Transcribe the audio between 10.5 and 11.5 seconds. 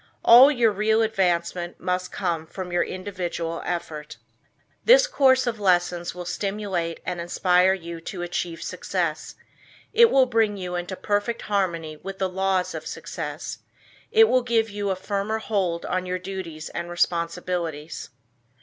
you into perfect